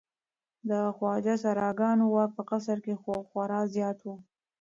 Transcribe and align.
د 0.69 0.71
خواجه 0.95 1.35
سراګانو 1.43 2.03
واک 2.13 2.31
په 2.37 2.43
قصر 2.49 2.77
کې 2.85 2.93
خورا 3.29 3.61
زیات 3.73 3.99
و. 4.03 4.07